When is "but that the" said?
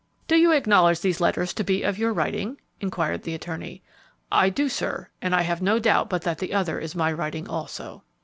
6.09-6.55